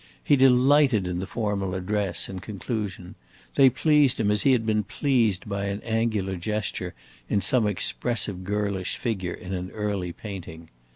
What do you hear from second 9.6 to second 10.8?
early painting.